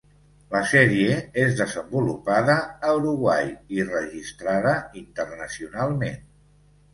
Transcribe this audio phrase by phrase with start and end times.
[0.53, 2.55] La sèrie és desenvolupada
[2.87, 6.19] a Uruguai i registrada internacionalment.